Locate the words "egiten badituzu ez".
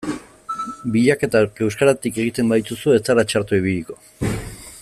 2.25-3.01